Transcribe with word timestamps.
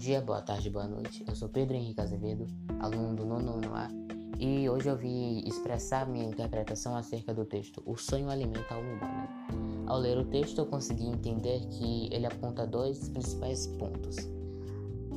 dia, 0.00 0.22
boa 0.22 0.40
tarde, 0.40 0.70
boa 0.70 0.86
noite. 0.86 1.22
Eu 1.28 1.36
sou 1.36 1.46
Pedro 1.46 1.76
Henrique 1.76 2.00
Azevedo, 2.00 2.46
aluno 2.78 3.14
do 3.14 3.26
nono 3.26 3.74
A, 3.74 3.86
e 4.38 4.66
hoje 4.66 4.88
eu 4.88 4.96
vim 4.96 5.46
expressar 5.46 6.08
minha 6.08 6.24
interpretação 6.24 6.96
acerca 6.96 7.34
do 7.34 7.44
texto 7.44 7.82
O 7.84 7.98
Sonho 7.98 8.30
Alimenta 8.30 8.64
a 8.70 8.76
Alma. 8.76 9.28
Ao 9.86 9.98
ler 9.98 10.16
o 10.16 10.24
texto, 10.24 10.56
eu 10.56 10.64
consegui 10.64 11.04
entender 11.06 11.60
que 11.66 12.08
ele 12.10 12.24
aponta 12.24 12.66
dois 12.66 13.10
principais 13.10 13.66
pontos: 13.66 14.16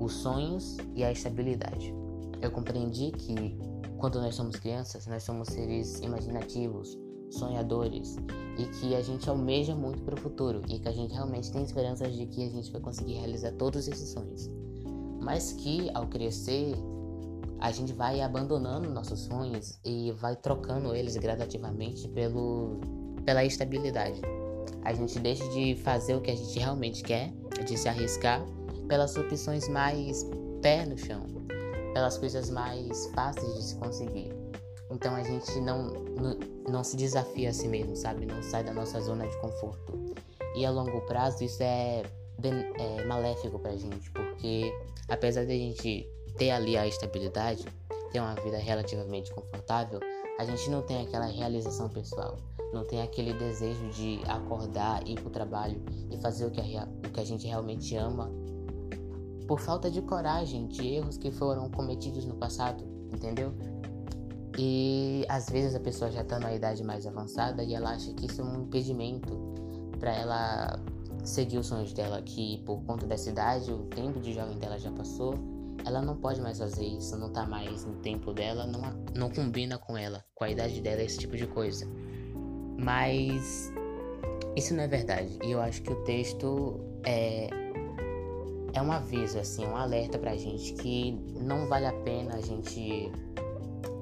os 0.00 0.12
sonhos 0.12 0.76
e 0.96 1.04
a 1.04 1.12
estabilidade. 1.12 1.94
Eu 2.42 2.50
compreendi 2.50 3.12
que, 3.12 3.56
quando 3.96 4.20
nós 4.20 4.34
somos 4.34 4.56
crianças, 4.56 5.06
nós 5.06 5.22
somos 5.22 5.50
seres 5.50 6.00
imaginativos, 6.00 6.98
sonhadores 7.34 8.16
e 8.58 8.66
que 8.66 8.94
a 8.94 9.02
gente 9.02 9.28
almeja 9.28 9.74
muito 9.74 10.02
para 10.02 10.14
o 10.14 10.18
futuro 10.18 10.62
e 10.68 10.78
que 10.78 10.88
a 10.88 10.92
gente 10.92 11.12
realmente 11.12 11.50
tem 11.50 11.62
esperanças 11.62 12.14
de 12.14 12.26
que 12.26 12.44
a 12.44 12.50
gente 12.50 12.70
vai 12.70 12.80
conseguir 12.80 13.14
realizar 13.14 13.52
todos 13.52 13.88
esses 13.88 14.10
sonhos. 14.10 14.50
Mas 15.20 15.52
que 15.52 15.90
ao 15.94 16.06
crescer, 16.06 16.74
a 17.60 17.72
gente 17.72 17.92
vai 17.92 18.20
abandonando 18.20 18.90
nossos 18.90 19.20
sonhos 19.20 19.78
e 19.84 20.12
vai 20.12 20.36
trocando 20.36 20.94
eles 20.94 21.16
gradativamente 21.16 22.06
pelo, 22.08 22.78
pela 23.24 23.44
estabilidade. 23.44 24.20
A 24.82 24.92
gente 24.92 25.18
deixa 25.18 25.48
de 25.48 25.74
fazer 25.76 26.14
o 26.14 26.20
que 26.20 26.30
a 26.30 26.36
gente 26.36 26.58
realmente 26.58 27.02
quer, 27.02 27.32
de 27.66 27.76
se 27.76 27.88
arriscar 27.88 28.44
pelas 28.86 29.16
opções 29.16 29.68
mais 29.68 30.28
pé 30.60 30.84
no 30.84 30.96
chão, 30.98 31.22
pelas 31.94 32.18
coisas 32.18 32.50
mais 32.50 33.06
fáceis 33.14 33.54
de 33.54 33.62
se 33.62 33.76
conseguir. 33.76 34.33
Então 34.90 35.14
a 35.14 35.22
gente 35.22 35.60
não, 35.60 35.92
não, 36.68 36.84
se 36.84 36.96
desafia 36.96 37.50
a 37.50 37.52
si 37.52 37.68
mesmo, 37.68 37.96
sabe? 37.96 38.26
Não 38.26 38.42
sai 38.42 38.62
da 38.62 38.72
nossa 38.72 39.00
zona 39.00 39.26
de 39.26 39.36
conforto. 39.38 40.14
E 40.54 40.64
a 40.64 40.70
longo 40.70 41.00
prazo 41.02 41.42
isso 41.42 41.62
é, 41.62 42.02
é 42.42 43.04
maléfico 43.04 43.58
pra 43.58 43.76
gente, 43.76 44.10
porque 44.10 44.72
apesar 45.08 45.44
de 45.44 45.52
a 45.52 45.56
gente 45.56 46.08
ter 46.36 46.50
ali 46.50 46.76
a 46.76 46.86
estabilidade, 46.86 47.64
ter 48.12 48.20
uma 48.20 48.34
vida 48.34 48.58
relativamente 48.58 49.32
confortável, 49.32 50.00
a 50.38 50.44
gente 50.44 50.68
não 50.70 50.82
tem 50.82 51.02
aquela 51.02 51.26
realização 51.26 51.88
pessoal, 51.88 52.36
não 52.72 52.84
tem 52.84 53.02
aquele 53.02 53.32
desejo 53.34 53.88
de 53.90 54.20
acordar, 54.28 55.06
ir 55.06 55.20
pro 55.20 55.30
trabalho 55.30 55.80
e 56.10 56.16
fazer 56.18 56.46
o 56.46 56.50
que 56.50 56.60
a, 56.60 56.84
o 56.84 57.10
que 57.10 57.20
a 57.20 57.24
gente 57.24 57.46
realmente 57.46 57.96
ama, 57.96 58.30
por 59.46 59.60
falta 59.60 59.90
de 59.90 60.02
coragem, 60.02 60.66
de 60.66 60.94
erros 60.94 61.16
que 61.16 61.30
foram 61.30 61.70
cometidos 61.70 62.24
no 62.24 62.34
passado, 62.34 62.84
entendeu? 63.12 63.52
E 64.56 65.24
às 65.28 65.48
vezes 65.48 65.74
a 65.74 65.80
pessoa 65.80 66.10
já 66.10 66.22
está 66.22 66.38
numa 66.38 66.52
idade 66.52 66.82
mais 66.84 67.06
avançada 67.06 67.62
e 67.62 67.74
ela 67.74 67.90
acha 67.90 68.12
que 68.14 68.26
isso 68.26 68.40
é 68.40 68.44
um 68.44 68.62
impedimento 68.62 69.36
para 69.98 70.12
ela 70.12 70.80
seguir 71.24 71.58
os 71.58 71.66
sonhos 71.66 71.92
dela, 71.92 72.20
que 72.22 72.58
por 72.64 72.82
conta 72.84 73.06
dessa 73.06 73.30
idade, 73.30 73.72
o 73.72 73.84
tempo 73.86 74.20
de 74.20 74.32
jovem 74.32 74.58
dela 74.58 74.78
já 74.78 74.92
passou, 74.92 75.34
ela 75.84 76.00
não 76.00 76.16
pode 76.16 76.40
mais 76.40 76.58
fazer 76.58 76.84
isso, 76.84 77.16
não 77.16 77.30
tá 77.30 77.46
mais 77.46 77.84
no 77.84 77.94
tempo 77.96 78.32
dela, 78.32 78.66
não, 78.66 78.80
não 79.14 79.30
combina 79.30 79.78
com 79.78 79.96
ela, 79.96 80.24
com 80.34 80.44
a 80.44 80.50
idade 80.50 80.80
dela, 80.80 81.02
esse 81.02 81.18
tipo 81.18 81.36
de 81.36 81.46
coisa. 81.46 81.86
Mas 82.78 83.72
isso 84.56 84.74
não 84.74 84.84
é 84.84 84.88
verdade. 84.88 85.38
E 85.44 85.50
eu 85.50 85.60
acho 85.60 85.82
que 85.82 85.92
o 85.92 85.96
texto 86.04 86.80
é, 87.04 87.48
é 88.72 88.82
um 88.82 88.92
aviso, 88.92 89.38
assim, 89.38 89.64
um 89.66 89.76
alerta 89.76 90.18
pra 90.18 90.36
gente 90.36 90.74
que 90.74 91.12
não 91.40 91.66
vale 91.66 91.86
a 91.86 91.92
pena 91.92 92.34
a 92.36 92.40
gente 92.40 93.10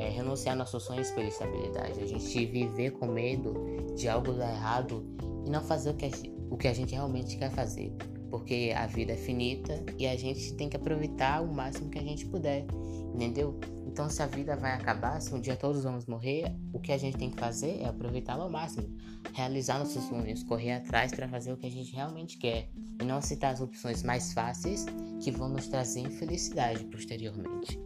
é, 0.00 0.08
renunciar 0.08 0.56
nossos 0.56 0.82
sonhos 0.82 1.10
pela 1.10 1.28
estabilidade, 1.28 2.00
a 2.00 2.06
gente 2.06 2.46
viver 2.46 2.92
com 2.92 3.06
medo 3.06 3.54
de 3.94 4.08
algo 4.08 4.32
dar 4.32 4.50
errado 4.50 5.04
e 5.44 5.50
não 5.50 5.62
fazer 5.62 5.90
o 5.90 5.94
que, 5.94 6.06
a, 6.06 6.10
o 6.48 6.56
que 6.56 6.68
a 6.68 6.72
gente 6.72 6.94
realmente 6.94 7.36
quer 7.36 7.50
fazer. 7.50 7.92
Porque 8.30 8.72
a 8.74 8.86
vida 8.86 9.12
é 9.12 9.16
finita 9.16 9.84
e 9.98 10.06
a 10.06 10.16
gente 10.16 10.54
tem 10.54 10.68
que 10.68 10.76
aproveitar 10.76 11.42
o 11.42 11.52
máximo 11.52 11.90
que 11.90 11.98
a 11.98 12.02
gente 12.02 12.24
puder, 12.26 12.64
entendeu? 13.12 13.58
Então, 13.86 14.08
se 14.08 14.22
a 14.22 14.26
vida 14.26 14.56
vai 14.56 14.72
acabar, 14.72 15.20
se 15.20 15.34
um 15.34 15.40
dia 15.40 15.56
todos 15.56 15.82
vamos 15.82 16.06
morrer, 16.06 16.44
o 16.72 16.78
que 16.78 16.92
a 16.92 16.96
gente 16.96 17.18
tem 17.18 17.28
que 17.28 17.38
fazer 17.38 17.80
é 17.80 17.86
aproveitá-la 17.86 18.44
ao 18.44 18.50
máximo, 18.50 18.88
realizar 19.34 19.80
nossos 19.80 20.04
sonhos, 20.04 20.44
correr 20.44 20.72
atrás 20.72 21.12
para 21.12 21.28
fazer 21.28 21.52
o 21.52 21.56
que 21.56 21.66
a 21.66 21.70
gente 21.70 21.92
realmente 21.92 22.38
quer 22.38 22.70
e 23.02 23.04
não 23.04 23.16
aceitar 23.16 23.50
as 23.50 23.60
opções 23.60 24.04
mais 24.04 24.32
fáceis 24.32 24.86
que 25.20 25.32
vão 25.32 25.48
nos 25.48 25.66
trazer 25.66 26.00
infelicidade 26.00 26.84
posteriormente. 26.84 27.80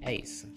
É 0.00 0.14
isso. 0.14 0.53